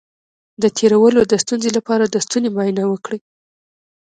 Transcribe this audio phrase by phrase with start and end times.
[0.61, 3.19] د تیرولو د ستونزې لپاره د ستوني معاینه وکړئ